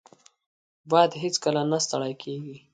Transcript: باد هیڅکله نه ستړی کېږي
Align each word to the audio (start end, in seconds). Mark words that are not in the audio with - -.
باد 0.89 1.09
هیڅکله 1.21 1.61
نه 1.71 1.77
ستړی 1.85 2.13
کېږي 2.23 2.55